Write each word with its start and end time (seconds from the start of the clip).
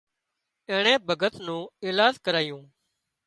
اينڻي 0.69 0.93
ڀڳت 1.07 1.33
نو 1.45 1.57
ايلاز 1.83 2.13
ڪرايو 2.25 2.57